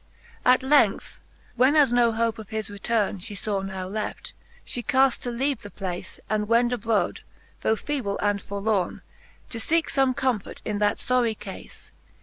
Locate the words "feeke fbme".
9.59-10.15